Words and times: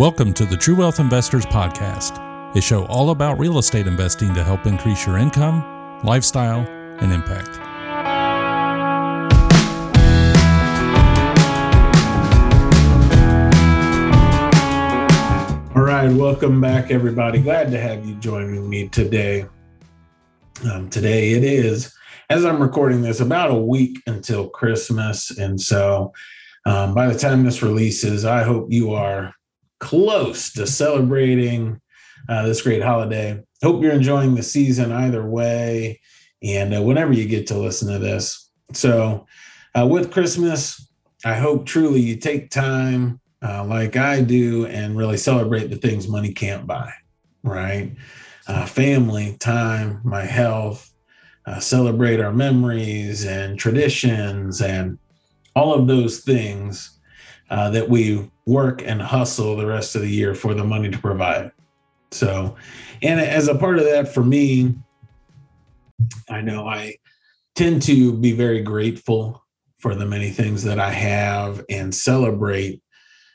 Welcome 0.00 0.32
to 0.32 0.46
the 0.46 0.56
True 0.56 0.76
Wealth 0.76 0.98
Investors 0.98 1.44
Podcast, 1.44 2.56
a 2.56 2.60
show 2.62 2.86
all 2.86 3.10
about 3.10 3.38
real 3.38 3.58
estate 3.58 3.86
investing 3.86 4.32
to 4.32 4.42
help 4.42 4.64
increase 4.64 5.04
your 5.06 5.18
income, 5.18 6.00
lifestyle, 6.02 6.60
and 7.00 7.12
impact. 7.12 7.50
All 15.76 15.82
right, 15.82 16.10
welcome 16.10 16.62
back, 16.62 16.90
everybody. 16.90 17.42
Glad 17.42 17.70
to 17.70 17.78
have 17.78 18.06
you 18.06 18.14
joining 18.14 18.70
me 18.70 18.88
today. 18.88 19.44
Um, 20.72 20.88
today 20.88 21.32
it 21.32 21.44
is, 21.44 21.94
as 22.30 22.46
I'm 22.46 22.62
recording 22.62 23.02
this, 23.02 23.20
about 23.20 23.50
a 23.50 23.54
week 23.54 24.02
until 24.06 24.48
Christmas. 24.48 25.30
And 25.36 25.60
so 25.60 26.14
um, 26.64 26.94
by 26.94 27.06
the 27.06 27.18
time 27.18 27.44
this 27.44 27.60
releases, 27.60 28.24
I 28.24 28.44
hope 28.44 28.72
you 28.72 28.94
are 28.94 29.34
close 29.80 30.52
to 30.52 30.66
celebrating 30.66 31.80
uh, 32.28 32.46
this 32.46 32.62
great 32.62 32.82
holiday. 32.82 33.42
Hope 33.62 33.82
you're 33.82 33.92
enjoying 33.92 34.34
the 34.34 34.42
season 34.42 34.92
either 34.92 35.26
way, 35.26 36.00
and 36.42 36.74
uh, 36.74 36.82
whenever 36.82 37.12
you 37.12 37.26
get 37.26 37.48
to 37.48 37.58
listen 37.58 37.92
to 37.92 37.98
this. 37.98 38.50
So, 38.72 39.26
uh, 39.76 39.86
with 39.86 40.12
Christmas, 40.12 40.88
I 41.24 41.34
hope 41.34 41.66
truly 41.66 42.00
you 42.00 42.16
take 42.16 42.50
time 42.50 43.20
uh, 43.42 43.64
like 43.64 43.96
I 43.96 44.20
do 44.20 44.66
and 44.66 44.96
really 44.96 45.16
celebrate 45.16 45.68
the 45.68 45.76
things 45.76 46.08
money 46.08 46.32
can't 46.32 46.66
buy, 46.66 46.92
right? 47.42 47.92
Uh, 48.46 48.66
family, 48.66 49.36
time, 49.38 50.00
my 50.04 50.22
health, 50.22 50.90
uh, 51.46 51.58
celebrate 51.58 52.20
our 52.20 52.32
memories 52.32 53.24
and 53.24 53.58
traditions 53.58 54.60
and 54.60 54.98
all 55.56 55.74
of 55.74 55.86
those 55.86 56.20
things 56.20 56.98
that 57.48 57.88
we 57.88 58.30
work 58.50 58.82
and 58.84 59.00
hustle 59.00 59.56
the 59.56 59.66
rest 59.66 59.94
of 59.94 60.02
the 60.02 60.10
year 60.10 60.34
for 60.34 60.54
the 60.54 60.64
money 60.64 60.90
to 60.90 60.98
provide. 60.98 61.52
So, 62.10 62.56
and 63.02 63.20
as 63.20 63.46
a 63.46 63.54
part 63.54 63.78
of 63.78 63.84
that, 63.84 64.12
for 64.12 64.24
me, 64.24 64.74
I 66.28 66.40
know 66.40 66.66
I 66.66 66.96
tend 67.54 67.82
to 67.82 68.12
be 68.12 68.32
very 68.32 68.62
grateful 68.62 69.44
for 69.78 69.94
the 69.94 70.06
many 70.06 70.30
things 70.30 70.64
that 70.64 70.80
I 70.80 70.90
have 70.90 71.64
and 71.70 71.94
celebrate 71.94 72.82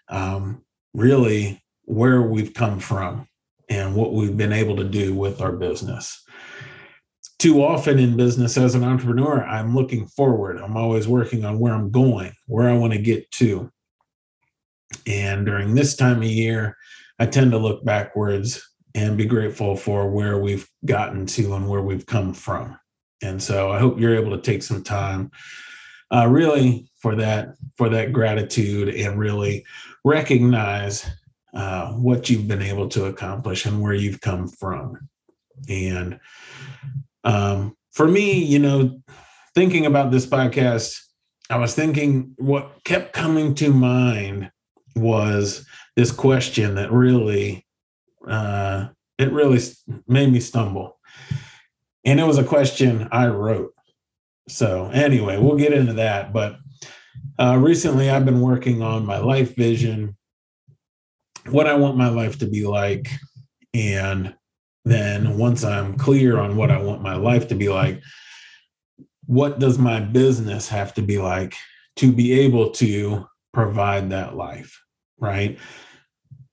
um, 0.10 0.64
really 0.94 1.64
where 1.86 2.22
we've 2.22 2.54
come 2.54 2.80
from 2.80 3.28
and 3.70 3.96
what 3.96 4.14
we've 4.14 4.38
been 4.38 4.54
able 4.54 4.76
to 4.76 4.84
do 4.84 5.16
with 5.16 5.42
our 5.42 5.54
business. 5.54 6.24
Too 7.40 7.64
often 7.64 8.00
in 8.00 8.18
business 8.18 8.58
as 8.58 8.76
an 8.76 8.84
entrepreneur, 8.84 9.44
I'm 9.44 9.76
looking 9.76 10.08
forward. 10.08 10.58
I'm 10.58 10.78
always 10.78 11.08
working 11.08 11.46
on 11.46 11.60
where 11.60 11.74
I'm 11.74 11.92
going, 11.92 12.34
where 12.48 12.70
I 12.70 12.78
want 12.78 12.94
to 12.94 13.00
get 13.00 13.30
to. 13.32 13.72
And 15.08 15.46
during 15.46 15.76
this 15.76 15.96
time 15.96 16.18
of 16.18 16.24
year, 16.24 16.78
I 17.20 17.26
tend 17.26 17.52
to 17.52 17.58
look 17.58 17.86
backwards 17.86 18.68
and 18.94 19.18
be 19.18 19.26
grateful 19.26 19.76
for 19.76 20.10
where 20.10 20.38
we've 20.38 20.70
gotten 20.86 21.26
to 21.26 21.54
and 21.54 21.68
where 21.68 21.82
we've 21.82 22.06
come 22.06 22.34
from. 22.34 22.78
And 23.22 23.42
so 23.42 23.72
I 23.72 23.80
hope 23.80 24.00
you're 24.00 24.16
able 24.16 24.36
to 24.36 24.42
take 24.42 24.64
some 24.64 24.84
time 24.84 25.32
uh, 26.14 26.28
really 26.28 26.88
for 27.00 27.16
that 27.16 27.56
for 27.78 27.90
that 27.90 28.14
gratitude 28.14 28.90
and 28.90 29.20
really 29.20 29.66
recognize 30.04 31.06
uh, 31.54 31.92
what 31.94 32.30
you've 32.30 32.48
been 32.48 32.62
able 32.62 32.88
to 32.90 33.06
accomplish 33.06 33.66
and 33.66 33.82
where 33.82 33.94
you've 33.94 34.22
come 34.22 34.48
from. 34.48 35.10
And 35.68 36.20
um, 37.24 37.76
for 37.92 38.08
me, 38.08 38.44
you 38.44 38.60
know, 38.60 39.02
thinking 39.56 39.86
about 39.86 40.12
this 40.12 40.26
podcast, 40.26 41.02
I 41.50 41.58
was 41.58 41.74
thinking 41.74 42.34
what 42.38 42.84
kept 42.84 43.14
coming 43.14 43.56
to 43.56 43.74
mind 43.74 44.52
was 45.06 45.66
this 45.96 46.12
question 46.12 46.76
that 46.76 46.92
really 46.92 47.66
uh, 48.28 48.88
it 49.18 49.32
really 49.32 49.62
made 50.08 50.32
me 50.32 50.40
stumble. 50.40 51.00
And 52.04 52.20
it 52.20 52.26
was 52.26 52.38
a 52.38 52.44
question 52.44 53.08
i 53.12 53.28
wrote. 53.28 53.74
So 54.48 54.90
anyway 54.94 55.38
we'll 55.38 55.58
get 55.58 55.74
into 55.74 55.94
that 55.94 56.32
but 56.32 56.58
uh, 57.40 57.58
recently 57.58 58.10
i've 58.10 58.26
been 58.26 58.42
working 58.42 58.82
on 58.82 59.06
my 59.06 59.18
life 59.18 59.56
vision 59.56 60.16
what 61.50 61.68
i 61.68 61.74
want 61.74 61.98
my 61.98 62.10
life 62.10 62.40
to 62.40 62.46
be 62.46 62.66
like 62.66 63.10
and 63.74 64.36
then 64.84 65.38
once 65.38 65.64
i'm 65.64 65.98
clear 65.98 66.38
on 66.38 66.56
what 66.56 66.72
i 66.72 66.82
want 66.82 67.02
my 67.02 67.16
life 67.16 67.48
to 67.48 67.56
be 67.56 67.70
like 67.70 68.02
what 69.26 69.60
does 69.60 69.78
my 69.78 70.00
business 70.00 70.68
have 70.68 70.94
to 70.94 71.02
be 71.02 71.18
like 71.18 71.56
to 71.96 72.12
be 72.12 72.40
able 72.40 72.72
to 72.72 73.26
provide 73.54 74.10
that 74.12 74.36
life 74.36 74.80
right? 75.20 75.58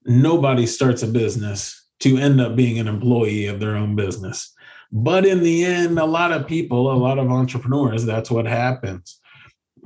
Nobody 0.05 0.65
starts 0.65 1.03
a 1.03 1.07
business 1.07 1.79
to 2.01 2.17
end 2.17 2.41
up 2.41 2.55
being 2.55 2.79
an 2.79 2.87
employee 2.87 3.47
of 3.47 3.59
their 3.59 3.75
own 3.75 3.95
business. 3.95 4.53
But 4.91 5.25
in 5.25 5.41
the 5.41 5.65
end, 5.65 5.97
a 5.97 6.05
lot 6.05 6.31
of 6.31 6.47
people, 6.47 6.91
a 6.91 6.93
lot 6.93 7.17
of 7.17 7.31
entrepreneurs, 7.31 8.05
that's 8.05 8.29
what 8.29 8.45
happens. 8.45 9.19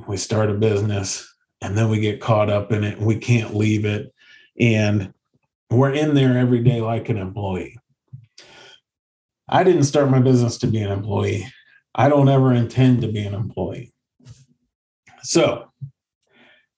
We 0.07 0.17
start 0.17 0.49
a 0.49 0.55
business 0.55 1.31
and 1.61 1.77
then 1.77 1.89
we 1.89 1.99
get 1.99 2.21
caught 2.21 2.49
up 2.49 2.71
in 2.71 2.83
it. 2.83 2.99
We 2.99 3.17
can't 3.17 3.55
leave 3.55 3.85
it. 3.85 4.13
And 4.59 5.13
we're 5.69 5.93
in 5.93 6.13
there 6.13 6.37
every 6.37 6.63
day 6.63 6.81
like 6.81 7.09
an 7.09 7.17
employee. 7.17 7.77
I 9.49 9.63
didn't 9.63 9.83
start 9.83 10.09
my 10.09 10.19
business 10.19 10.57
to 10.59 10.67
be 10.67 10.81
an 10.81 10.91
employee. 10.91 11.47
I 11.95 12.09
don't 12.09 12.29
ever 12.29 12.53
intend 12.53 13.01
to 13.01 13.07
be 13.07 13.25
an 13.25 13.33
employee. 13.33 13.93
So, 15.23 15.71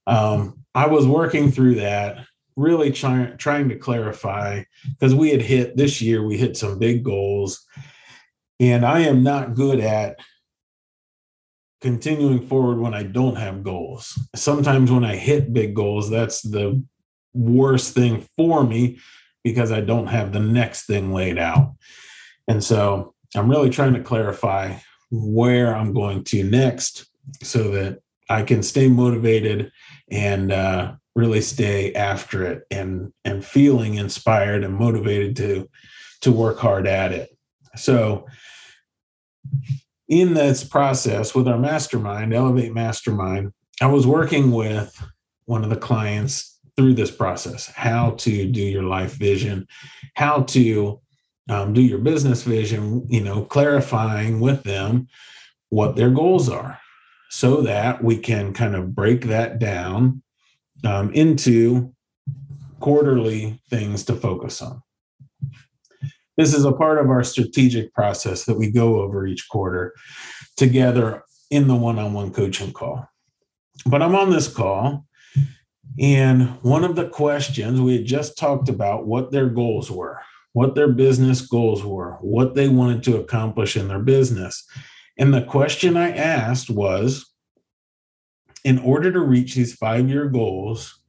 um, 0.07 0.58
I 0.75 0.87
was 0.87 1.07
working 1.07 1.51
through 1.51 1.75
that, 1.75 2.25
really 2.55 2.91
trying 2.91 3.37
trying 3.37 3.69
to 3.69 3.75
clarify 3.75 4.63
because 4.89 5.15
we 5.15 5.29
had 5.29 5.41
hit 5.41 5.77
this 5.77 6.01
year, 6.01 6.23
we 6.23 6.37
hit 6.37 6.57
some 6.57 6.79
big 6.79 7.03
goals, 7.03 7.65
and 8.59 8.85
I 8.85 9.01
am 9.01 9.23
not 9.23 9.55
good 9.55 9.79
at 9.79 10.19
continuing 11.81 12.45
forward 12.45 12.79
when 12.79 12.93
I 12.93 13.03
don't 13.03 13.35
have 13.35 13.63
goals. 13.63 14.17
Sometimes 14.35 14.91
when 14.91 15.03
I 15.03 15.15
hit 15.15 15.53
big 15.53 15.73
goals, 15.73 16.09
that's 16.09 16.41
the 16.41 16.83
worst 17.33 17.93
thing 17.93 18.27
for 18.37 18.63
me 18.63 18.99
because 19.43 19.71
I 19.71 19.81
don't 19.81 20.07
have 20.07 20.33
the 20.33 20.39
next 20.39 20.85
thing 20.85 21.13
laid 21.13 21.37
out. 21.37 21.75
And 22.47 22.63
so 22.63 23.13
I'm 23.35 23.49
really 23.49 23.69
trying 23.69 23.93
to 23.93 24.01
clarify 24.01 24.75
where 25.11 25.75
I'm 25.75 25.93
going 25.93 26.23
to 26.25 26.43
next 26.43 27.07
so 27.41 27.71
that 27.71 27.99
I 28.29 28.43
can 28.43 28.61
stay 28.61 28.87
motivated 28.87 29.71
and 30.11 30.51
uh, 30.51 30.93
really 31.15 31.41
stay 31.41 31.93
after 31.93 32.45
it 32.45 32.63
and 32.71 33.11
and 33.25 33.43
feeling 33.43 33.95
inspired 33.95 34.63
and 34.63 34.75
motivated 34.75 35.35
to 35.37 35.69
to 36.21 36.31
work 36.31 36.57
hard 36.57 36.87
at 36.87 37.11
it. 37.11 37.29
So 37.75 38.25
in 40.09 40.33
this 40.33 40.63
process 40.63 41.35
with 41.35 41.47
our 41.47 41.57
mastermind 41.57 42.33
elevate 42.33 42.73
mastermind 42.73 43.53
i 43.81 43.85
was 43.85 44.05
working 44.05 44.51
with 44.51 45.01
one 45.45 45.63
of 45.63 45.69
the 45.69 45.75
clients 45.75 46.59
through 46.75 46.93
this 46.93 47.11
process 47.11 47.67
how 47.67 48.11
to 48.11 48.47
do 48.47 48.61
your 48.61 48.83
life 48.83 49.13
vision 49.13 49.67
how 50.15 50.41
to 50.41 50.99
um, 51.49 51.73
do 51.73 51.81
your 51.81 51.99
business 51.99 52.43
vision 52.43 53.05
you 53.07 53.21
know 53.21 53.43
clarifying 53.43 54.39
with 54.39 54.63
them 54.63 55.07
what 55.69 55.95
their 55.95 56.09
goals 56.09 56.49
are 56.49 56.79
so 57.29 57.61
that 57.61 58.03
we 58.03 58.17
can 58.17 58.53
kind 58.53 58.75
of 58.75 58.95
break 58.95 59.25
that 59.25 59.59
down 59.59 60.21
um, 60.83 61.11
into 61.13 61.93
quarterly 62.79 63.61
things 63.69 64.03
to 64.05 64.15
focus 64.15 64.61
on. 64.61 64.81
This 66.37 66.53
is 66.53 66.65
a 66.65 66.71
part 66.71 66.97
of 66.99 67.09
our 67.09 67.23
strategic 67.23 67.93
process 67.93 68.45
that 68.45 68.57
we 68.57 68.71
go 68.71 69.01
over 69.01 69.27
each 69.27 69.47
quarter 69.49 69.93
together 70.55 71.23
in 71.51 71.67
the 71.67 71.75
one 71.75 71.99
on 71.99 72.13
one 72.13 72.31
coaching 72.31 72.71
call. 72.71 73.07
But 73.85 74.01
I'm 74.01 74.15
on 74.15 74.29
this 74.29 74.47
call, 74.47 75.05
and 75.99 76.49
one 76.61 76.83
of 76.83 76.95
the 76.95 77.09
questions 77.09 77.81
we 77.81 77.97
had 77.97 78.05
just 78.05 78.37
talked 78.37 78.69
about 78.69 79.05
what 79.05 79.31
their 79.31 79.49
goals 79.49 79.91
were, 79.91 80.21
what 80.53 80.75
their 80.75 80.87
business 80.87 81.41
goals 81.41 81.83
were, 81.83 82.17
what 82.21 82.55
they 82.55 82.69
wanted 82.69 83.03
to 83.03 83.17
accomplish 83.17 83.75
in 83.75 83.87
their 83.87 83.99
business. 83.99 84.65
And 85.17 85.33
the 85.33 85.41
question 85.41 85.97
I 85.97 86.11
asked 86.11 86.69
was 86.69 87.28
in 88.63 88.79
order 88.79 89.11
to 89.11 89.19
reach 89.19 89.55
these 89.55 89.73
five 89.73 90.09
year 90.09 90.27
goals, 90.27 91.01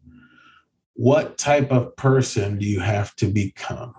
what 0.94 1.38
type 1.38 1.70
of 1.70 1.96
person 1.96 2.58
do 2.58 2.66
you 2.66 2.80
have 2.80 3.14
to 3.16 3.26
become? 3.26 3.94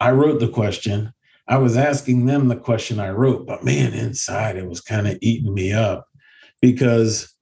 I 0.00 0.12
wrote 0.12 0.40
the 0.40 0.48
question. 0.48 1.12
I 1.46 1.58
was 1.58 1.76
asking 1.76 2.26
them 2.26 2.48
the 2.48 2.56
question 2.56 3.00
I 3.00 3.10
wrote, 3.10 3.46
but 3.46 3.64
man, 3.64 3.94
inside 3.94 4.56
it 4.56 4.66
was 4.66 4.80
kind 4.80 5.08
of 5.08 5.18
eating 5.22 5.54
me 5.54 5.72
up 5.72 6.06
because 6.60 7.34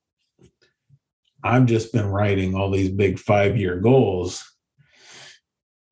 I've 1.42 1.66
just 1.66 1.92
been 1.92 2.06
writing 2.06 2.54
all 2.54 2.70
these 2.70 2.90
big 2.90 3.18
five 3.18 3.56
year 3.56 3.78
goals. 3.80 4.44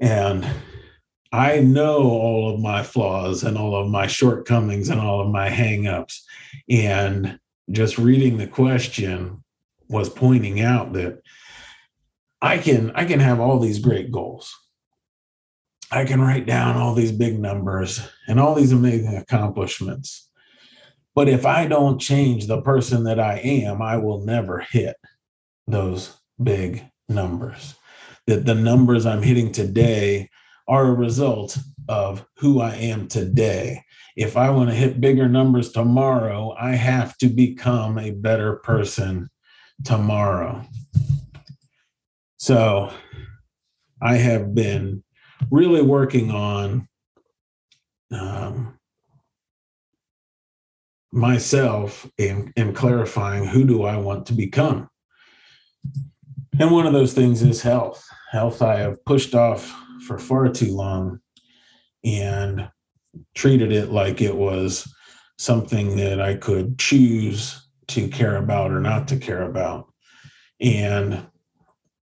And 0.00 0.46
I 1.34 1.58
know 1.58 1.96
all 1.98 2.54
of 2.54 2.60
my 2.60 2.84
flaws 2.84 3.42
and 3.42 3.58
all 3.58 3.74
of 3.74 3.88
my 3.88 4.06
shortcomings 4.06 4.88
and 4.88 5.00
all 5.00 5.20
of 5.20 5.32
my 5.32 5.50
hangups. 5.50 6.20
And 6.70 7.40
just 7.72 7.98
reading 7.98 8.36
the 8.36 8.46
question 8.46 9.42
was 9.88 10.08
pointing 10.08 10.60
out 10.60 10.92
that 10.92 11.22
I 12.40 12.58
can 12.58 12.92
I 12.92 13.04
can 13.04 13.18
have 13.18 13.40
all 13.40 13.58
these 13.58 13.80
great 13.80 14.12
goals. 14.12 14.54
I 15.90 16.04
can 16.04 16.20
write 16.20 16.46
down 16.46 16.76
all 16.76 16.94
these 16.94 17.10
big 17.10 17.40
numbers 17.40 18.00
and 18.28 18.38
all 18.38 18.54
these 18.54 18.70
amazing 18.70 19.16
accomplishments. 19.16 20.30
But 21.16 21.28
if 21.28 21.44
I 21.44 21.66
don't 21.66 21.98
change 21.98 22.46
the 22.46 22.62
person 22.62 23.04
that 23.04 23.18
I 23.18 23.38
am, 23.38 23.82
I 23.82 23.96
will 23.96 24.20
never 24.20 24.60
hit 24.60 24.94
those 25.66 26.16
big 26.40 26.84
numbers. 27.08 27.74
That 28.28 28.46
the 28.46 28.54
numbers 28.54 29.04
I'm 29.04 29.22
hitting 29.22 29.50
today 29.50 30.30
are 30.66 30.86
a 30.86 30.94
result 30.94 31.58
of 31.88 32.24
who 32.38 32.60
I 32.60 32.74
am 32.74 33.08
today. 33.08 33.82
If 34.16 34.36
I 34.36 34.50
want 34.50 34.70
to 34.70 34.76
hit 34.76 35.00
bigger 35.00 35.28
numbers 35.28 35.72
tomorrow, 35.72 36.54
I 36.58 36.72
have 36.72 37.16
to 37.18 37.28
become 37.28 37.98
a 37.98 38.12
better 38.12 38.56
person 38.56 39.28
tomorrow. 39.84 40.64
So 42.38 42.92
I 44.00 44.16
have 44.16 44.54
been 44.54 45.02
really 45.50 45.82
working 45.82 46.30
on 46.30 46.88
um, 48.12 48.78
myself 51.12 52.08
and, 52.18 52.52
and 52.56 52.74
clarifying 52.74 53.46
who 53.46 53.64
do 53.64 53.84
I 53.84 53.96
want 53.96 54.26
to 54.26 54.32
become. 54.32 54.88
And 56.58 56.70
one 56.70 56.86
of 56.86 56.92
those 56.92 57.14
things 57.14 57.42
is 57.42 57.62
health. 57.62 58.06
Health 58.30 58.62
I 58.62 58.76
have 58.76 59.04
pushed 59.04 59.34
off 59.34 59.74
for 60.06 60.18
far 60.18 60.48
too 60.48 60.74
long 60.74 61.20
and 62.04 62.68
treated 63.34 63.72
it 63.72 63.90
like 63.90 64.20
it 64.20 64.36
was 64.36 64.92
something 65.38 65.96
that 65.96 66.20
I 66.20 66.34
could 66.34 66.78
choose 66.78 67.68
to 67.88 68.08
care 68.08 68.36
about 68.36 68.70
or 68.70 68.80
not 68.80 69.08
to 69.08 69.16
care 69.16 69.42
about. 69.42 69.92
And 70.60 71.26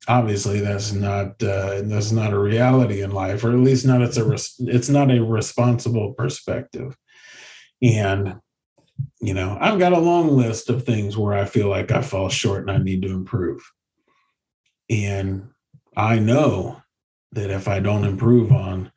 obviously 0.07 0.59
that's 0.59 0.93
not 0.93 1.41
uh, 1.43 1.81
that's 1.83 2.11
not 2.11 2.33
a 2.33 2.39
reality 2.39 3.01
in 3.01 3.11
life 3.11 3.43
or 3.43 3.51
at 3.51 3.59
least 3.59 3.85
not 3.85 4.01
it's 4.01 4.17
a 4.17 4.25
res- 4.25 4.55
it's 4.59 4.89
not 4.89 5.11
a 5.11 5.23
responsible 5.23 6.13
perspective 6.13 6.95
and 7.83 8.35
you 9.21 9.33
know 9.33 9.57
i've 9.61 9.79
got 9.79 9.93
a 9.93 9.99
long 9.99 10.29
list 10.29 10.69
of 10.69 10.83
things 10.83 11.15
where 11.15 11.33
i 11.33 11.45
feel 11.45 11.69
like 11.69 11.91
i 11.91 12.01
fall 12.01 12.29
short 12.29 12.67
and 12.67 12.71
i 12.71 12.77
need 12.77 13.03
to 13.03 13.09
improve 13.09 13.61
and 14.89 15.47
i 15.95 16.17
know 16.17 16.80
that 17.31 17.49
if 17.49 17.67
i 17.67 17.79
don't 17.79 18.05
improve 18.05 18.51
on 18.51 18.91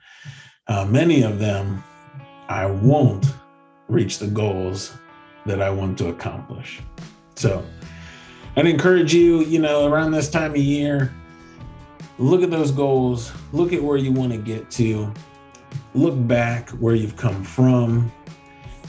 uh, 0.69 0.85
many 0.85 1.23
of 1.23 1.39
them 1.39 1.83
i 2.49 2.67
won't 2.67 3.27
reach 3.89 4.19
the 4.19 4.27
goals 4.27 4.95
that 5.47 5.61
i 5.61 5.71
want 5.71 5.99
to 5.99 6.09
accomplish. 6.09 6.81
So 7.37 7.65
I'd 8.57 8.67
encourage 8.67 9.13
you, 9.13 9.41
you 9.41 9.59
know, 9.59 9.87
around 9.87 10.13
this 10.13 10.31
time 10.31 10.53
of 10.53 10.57
year, 10.57 11.13
look 12.19 12.43
at 12.43 12.51
those 12.51 12.71
goals, 12.71 13.33
look 13.53 13.73
at 13.73 13.83
where 13.83 13.97
you 13.97 14.13
want 14.13 14.33
to 14.33 14.39
get 14.39 14.71
to, 14.73 15.13
look 15.95 16.15
back 16.29 16.71
where 16.71 16.95
you've 16.95 17.17
come 17.17 17.43
from, 17.43 18.13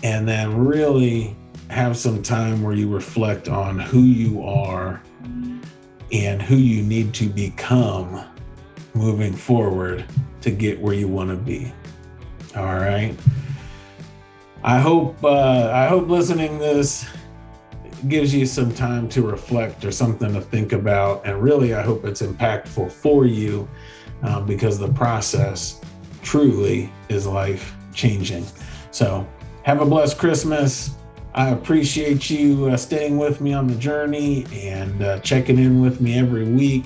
and 0.04 0.28
then 0.28 0.56
really 0.56 1.36
have 1.70 1.98
some 1.98 2.22
time 2.22 2.62
where 2.62 2.76
you 2.76 2.88
reflect 2.88 3.50
on 3.50 3.80
who 3.80 4.02
you 4.02 4.44
are 4.44 5.02
and 6.12 6.42
who 6.42 6.56
you 6.56 6.84
need 6.84 7.14
to 7.16 7.28
become 7.28 8.24
moving 8.96 9.34
forward 9.34 10.06
to 10.42 10.52
get 10.52 10.80
where 10.80 10.94
you 10.94 11.08
want 11.08 11.30
to 11.30 11.36
be. 11.36 11.72
All 12.56 12.76
right. 12.76 13.16
I 14.64 14.80
hope 14.80 15.24
uh, 15.24 15.72
I 15.72 15.88
hope 15.88 16.08
listening 16.08 16.58
this 16.58 17.06
gives 18.08 18.34
you 18.34 18.46
some 18.46 18.74
time 18.74 19.08
to 19.10 19.22
reflect 19.22 19.84
or 19.86 19.92
something 19.92 20.34
to 20.34 20.42
think 20.42 20.74
about. 20.74 21.26
And 21.26 21.42
really, 21.42 21.74
I 21.74 21.82
hope 21.82 22.06
it's 22.06 22.22
impactful 22.22 22.92
for 22.92 23.26
you 23.26 23.68
um, 24.24 24.46
because 24.46 24.80
the 24.80 24.92
process 24.94 25.82
truly 26.22 26.92
is 27.10 27.28
life 27.28 27.76
changing. 27.94 28.46
So, 28.92 29.28
have 29.64 29.82
a 29.82 29.86
blessed 29.86 30.18
Christmas. 30.18 30.92
I 31.34 31.50
appreciate 31.50 32.30
you 32.30 32.70
uh, 32.70 32.78
staying 32.78 33.18
with 33.18 33.42
me 33.42 33.54
on 33.54 33.68
the 33.68 33.76
journey 33.76 34.46
and 34.54 35.02
uh, 35.02 35.20
checking 35.20 35.58
in 35.58 35.82
with 35.82 36.00
me 36.00 36.18
every 36.18 36.46
week. 36.46 36.86